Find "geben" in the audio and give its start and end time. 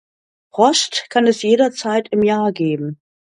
2.53-2.99